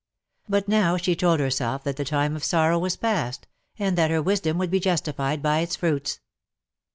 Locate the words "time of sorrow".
2.03-2.79